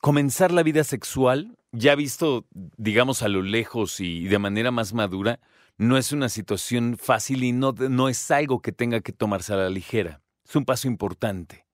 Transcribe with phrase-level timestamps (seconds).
[0.00, 5.40] comenzar la vida sexual, ya visto, digamos, a lo lejos y de manera más madura,
[5.78, 9.56] no es una situación fácil y no, no es algo que tenga que tomarse a
[9.56, 10.20] la ligera.
[10.46, 11.66] Es un paso importante.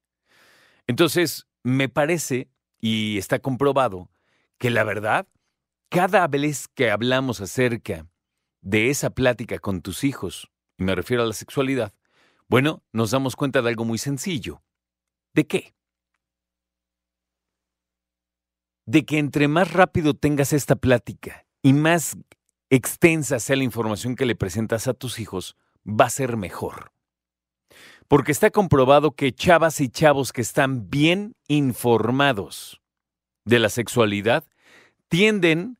[0.86, 2.48] Entonces, me parece
[2.80, 4.10] y está comprobado
[4.58, 5.26] que la verdad,
[5.88, 8.06] cada vez que hablamos acerca
[8.60, 11.92] de esa plática con tus hijos, y me refiero a la sexualidad,
[12.48, 14.62] bueno, nos damos cuenta de algo muy sencillo.
[15.34, 15.74] ¿De qué?
[18.86, 22.16] De que entre más rápido tengas esta plática y más
[22.70, 25.56] extensa sea la información que le presentas a tus hijos,
[25.86, 26.92] va a ser mejor
[28.08, 32.80] porque está comprobado que chavas y chavos que están bien informados
[33.44, 34.44] de la sexualidad
[35.08, 35.78] tienden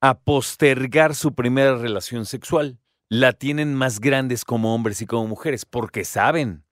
[0.00, 2.78] a postergar su primera relación sexual.
[3.08, 6.64] La tienen más grandes como hombres y como mujeres porque saben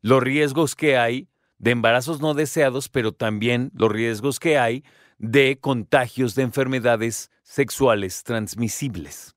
[0.00, 1.28] los riesgos que hay
[1.58, 4.82] de embarazos no deseados, pero también los riesgos que hay
[5.18, 9.36] de contagios de enfermedades sexuales transmisibles.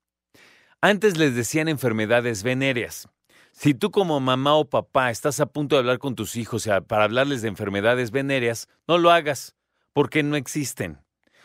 [0.80, 3.10] Antes les decían enfermedades venéreas.
[3.52, 7.04] Si tú como mamá o papá estás a punto de hablar con tus hijos para
[7.04, 9.56] hablarles de enfermedades venéreas, no lo hagas,
[9.92, 11.00] porque no existen.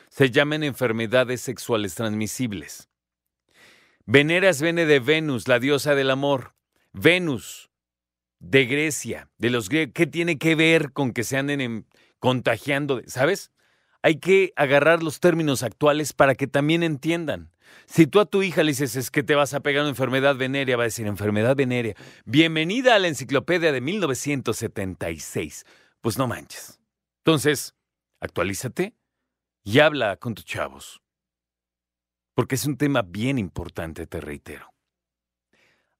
[0.08, 2.87] Se llaman enfermedades sexuales transmisibles.
[4.10, 6.54] Veneras viene de Venus, la diosa del amor.
[6.94, 7.68] Venus,
[8.38, 9.92] de Grecia, de los griegos.
[9.92, 11.86] ¿Qué tiene que ver con que se anden
[12.18, 13.02] contagiando?
[13.04, 13.52] ¿Sabes?
[14.00, 17.52] Hay que agarrar los términos actuales para que también entiendan.
[17.84, 20.36] Si tú a tu hija le dices es que te vas a pegar una enfermedad
[20.36, 21.94] venérea, va a decir enfermedad venérea.
[22.24, 25.66] Bienvenida a la enciclopedia de 1976.
[26.00, 26.80] Pues no manches.
[27.26, 27.74] Entonces,
[28.20, 28.94] actualízate
[29.64, 31.02] y habla con tus chavos.
[32.38, 34.72] Porque es un tema bien importante, te reitero.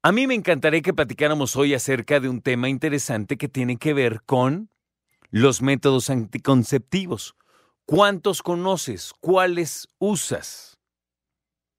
[0.05, 3.93] A mí me encantaría que platicáramos hoy acerca de un tema interesante que tiene que
[3.93, 4.71] ver con
[5.31, 7.35] los métodos anticonceptivos.
[7.87, 9.15] ¿Cuántos conoces?
[9.19, 10.79] ¿Cuáles usas?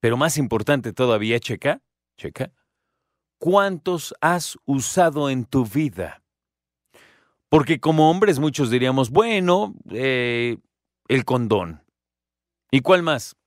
[0.02, 1.82] Pero más importante todavía, checa,
[2.18, 2.52] checa,
[3.38, 6.22] ¿cuántos has usado en tu vida?
[7.48, 10.58] Porque como hombres muchos diríamos, bueno, eh,
[11.08, 11.82] el condón.
[12.72, 13.39] ¿Y cuál más?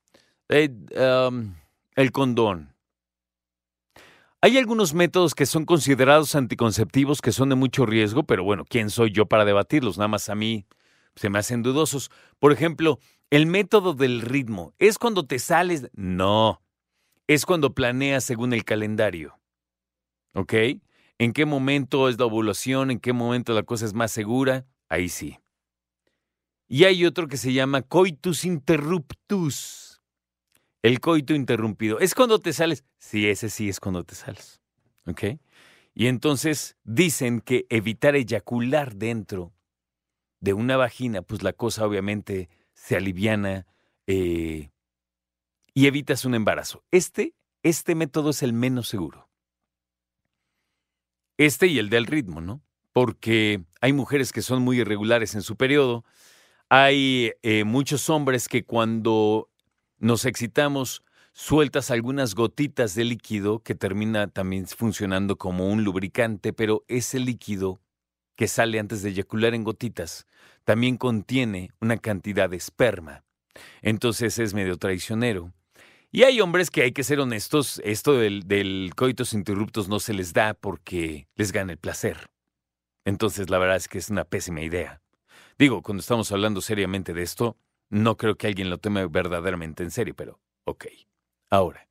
[0.53, 2.75] El condón.
[4.43, 8.91] Hay algunos métodos que son considerados anticonceptivos que son de mucho riesgo, pero bueno, ¿quién
[8.91, 9.99] soy yo para debatirlos?
[9.99, 10.67] Nada más a mí
[11.15, 12.11] se me hacen dudosos.
[12.39, 12.99] Por ejemplo,
[13.31, 14.75] el método del ritmo.
[14.79, 15.89] ¿Es cuando te sales?
[15.95, 16.61] No.
[17.29, 19.39] Es cuando planeas según el calendario.
[20.35, 20.55] ¿Ok?
[21.19, 22.91] ¿En qué momento es la ovulación?
[22.91, 24.67] ¿En qué momento la cosa es más segura?
[24.89, 25.39] Ahí sí.
[26.67, 30.02] Y hay otro que se llama coitus interruptus.
[30.83, 32.01] El coito interrumpido.
[32.01, 32.85] ¿Es cuando te sales?
[32.99, 34.61] Sí, ese sí es cuando te sales.
[35.07, 35.25] ¿Ok?
[35.95, 39.53] Y entonces dicen que evitar eyacular dentro
[40.41, 43.67] de una vagina, pues la cosa obviamente se aliviana
[44.07, 44.71] eh,
[45.73, 46.83] y evitas un embarazo.
[46.91, 49.29] Este, este método es el menos seguro.
[51.37, 52.63] Este y el del ritmo, ¿no?
[52.93, 56.05] Porque hay mujeres que son muy irregulares en su periodo,
[56.69, 59.52] hay eh, muchos hombres que cuando
[60.03, 66.85] nos excitamos sueltas algunas gotitas de líquido que termina también funcionando como un lubricante, pero
[66.89, 67.81] ese líquido
[68.35, 70.27] que sale antes de eyacular en gotitas
[70.65, 73.23] también contiene una cantidad de esperma.
[73.81, 75.53] Entonces es medio traicionero.
[76.11, 80.15] Y hay hombres que hay que ser honestos, esto del, del coitos interruptos no se
[80.15, 82.29] les da porque les gana el placer.
[83.05, 85.01] Entonces la verdad es que es una pésima idea.
[85.61, 87.57] Digo, cuando estamos hablando seriamente de esto,
[87.93, 90.87] no creo que alguien lo tome verdaderamente en serio, pero ok.
[91.51, 91.87] Ahora,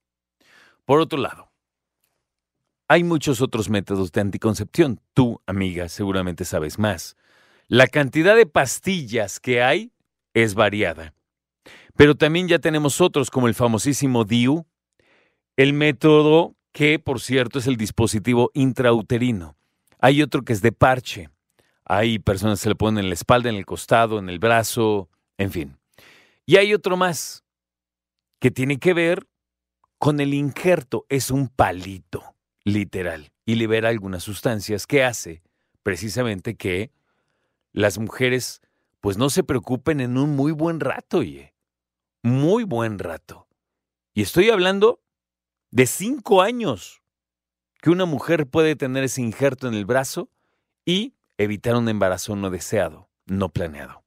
[0.84, 1.52] por otro lado,
[2.88, 5.00] hay muchos otros métodos de anticoncepción.
[5.14, 7.16] Tú, amiga, seguramente sabes más.
[7.68, 9.92] La cantidad de pastillas que hay
[10.34, 11.14] es variada.
[11.96, 14.66] Pero también ya tenemos otros como el famosísimo DIU,
[15.56, 19.56] el método que, por cierto, es el dispositivo intrauterino.
[20.00, 21.30] Hay otro que es de parche.
[21.86, 25.08] Hay personas que se le ponen en la espalda, en el costado, en el brazo,
[25.38, 25.81] en fin.
[26.46, 27.44] Y hay otro más
[28.40, 29.28] que tiene que ver
[29.98, 31.06] con el injerto.
[31.10, 35.44] Es un palito, literal, y libera algunas sustancias que hace
[35.84, 36.92] precisamente que
[37.72, 38.62] las mujeres
[39.00, 41.54] pues no se preocupen en un muy buen rato, oye.
[42.24, 43.48] Muy buen rato.
[44.14, 45.02] Y estoy hablando
[45.72, 47.02] de cinco años
[47.82, 50.30] que una mujer puede tener ese injerto en el brazo
[50.86, 54.04] y evitar un embarazo no deseado, no planeado.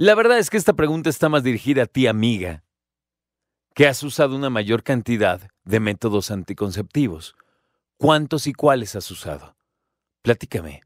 [0.00, 2.62] La verdad es que esta pregunta está más dirigida a ti, amiga,
[3.74, 7.34] que has usado una mayor cantidad de métodos anticonceptivos.
[7.96, 9.56] ¿Cuántos y cuáles has usado?
[10.22, 10.82] Platícame.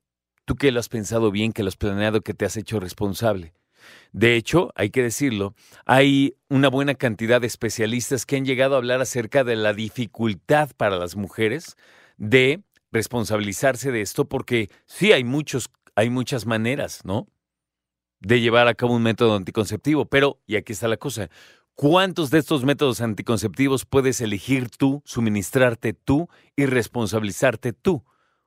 [0.47, 3.53] Tú que lo has pensado bien, que lo has planeado, que te has hecho responsable.
[4.13, 5.55] De hecho, hay que decirlo,
[5.85, 10.71] hay una buena cantidad de especialistas que han llegado a hablar acerca de la dificultad
[10.75, 11.77] para las mujeres
[12.17, 17.27] de responsabilizarse de esto, porque sí hay muchos, hay muchas maneras, ¿no?
[18.23, 21.29] De llevar a cabo un método anticonceptivo, pero, y aquí está la cosa,
[21.75, 28.05] ¿cuántos de estos métodos anticonceptivos puedes elegir tú, suministrarte tú y responsabilizarte tú?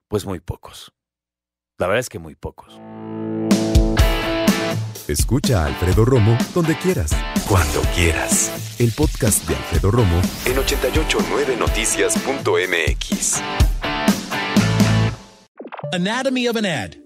[0.08, 0.94] Pues muy pocos.
[1.76, 2.80] La verdad es que muy pocos.
[5.08, 7.14] Escucha a Alfredo Romo donde quieras.
[7.46, 8.80] Cuando quieras.
[8.80, 13.42] El podcast de Alfredo Romo en 889noticias.mx.
[15.92, 17.05] Anatomy of an ad.